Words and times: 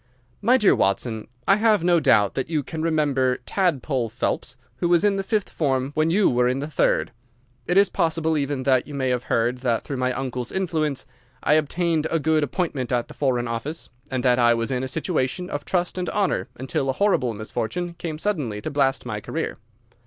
My 0.41 0.57
dear 0.57 0.73
Watson,—I 0.73 1.57
have 1.57 1.83
no 1.83 1.99
doubt 1.99 2.33
that 2.33 2.49
you 2.49 2.63
can 2.63 2.81
remember 2.81 3.37
"Tadpole" 3.45 4.09
Phelps, 4.09 4.57
who 4.77 4.89
was 4.89 5.03
in 5.03 5.15
the 5.15 5.21
fifth 5.21 5.51
form 5.51 5.91
when 5.93 6.09
you 6.09 6.27
were 6.27 6.47
in 6.47 6.57
the 6.57 6.65
third. 6.65 7.11
It 7.67 7.77
is 7.77 7.87
possible 7.87 8.35
even 8.35 8.63
that 8.63 8.87
you 8.87 8.95
may 8.95 9.09
have 9.09 9.25
heard 9.25 9.59
that 9.59 9.83
through 9.83 9.97
my 9.97 10.11
uncle's 10.13 10.51
influence 10.51 11.05
I 11.43 11.53
obtained 11.53 12.07
a 12.09 12.17
good 12.17 12.41
appointment 12.43 12.91
at 12.91 13.09
the 13.09 13.13
Foreign 13.13 13.47
Office, 13.47 13.89
and 14.09 14.23
that 14.23 14.39
I 14.39 14.55
was 14.55 14.71
in 14.71 14.81
a 14.81 14.87
situation 14.87 15.51
of 15.51 15.65
trust 15.65 15.99
and 15.99 16.09
honour 16.09 16.47
until 16.55 16.89
a 16.89 16.93
horrible 16.93 17.35
misfortune 17.35 17.93
came 17.99 18.17
suddenly 18.17 18.59
to 18.61 18.71
blast 18.71 19.05
my 19.05 19.21
career. 19.21 19.55